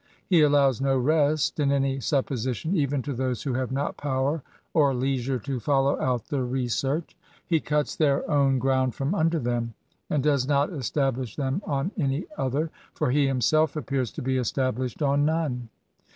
He 0.25 0.41
allows 0.41 0.81
no 0.81 0.97
rest 0.97 1.59
in 1.59 1.71
any 1.71 1.99
supposition 1.99 2.75
even 2.75 3.03
to 3.03 3.13
those 3.13 3.43
who 3.43 3.53
have 3.53 3.71
not 3.71 3.97
power 3.97 4.41
or 4.73 4.95
leisure 4.95 5.37
to 5.37 5.59
foUow 5.59 6.01
out 6.01 6.25
the 6.25 6.41
research. 6.41 7.15
He 7.45 7.59
cuts 7.59 7.95
their 7.95 8.27
own 8.27 8.57
ground 8.57 8.95
from 8.95 9.13
under 9.13 9.37
them, 9.37 9.75
and 10.09 10.23
does 10.23 10.47
not 10.47 10.71
establish 10.73 11.35
them 11.35 11.61
on 11.67 11.91
any 11.99 12.25
other, 12.35 12.71
for 12.95 13.11
he 13.11 13.27
himself 13.27 13.75
appears 13.75 14.09
to 14.13 14.23
be 14.23 14.37
established 14.39 15.03
on 15.03 15.23
none. 15.23 15.69